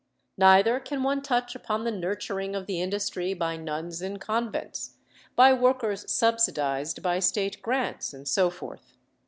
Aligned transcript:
Neither 0.39 0.79
can 0.79 1.03
one 1.03 1.21
touch 1.21 1.53
upon 1.53 1.83
the 1.83 1.91
nurturing 1.91 2.55
of 2.55 2.65
the 2.65 2.81
industry 2.81 3.35
by 3.35 3.55
nuns 3.55 4.01
in 4.01 4.17
convents, 4.17 4.95
by 5.35 5.53
workers 5.53 6.11
subsidised 6.11 7.03
by 7.03 7.19
State 7.19 7.61
grants, 7.61 8.11
and 8.11 8.27
so 8.27 8.49
forth. 8.49 8.93